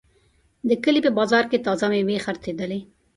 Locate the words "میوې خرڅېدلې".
1.91-2.79